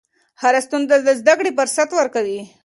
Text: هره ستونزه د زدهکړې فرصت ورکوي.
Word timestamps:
هره 0.41 0.59
ستونزه 0.67 0.95
د 1.07 1.09
زدهکړې 1.21 1.51
فرصت 1.57 1.89
ورکوي. 1.93 2.41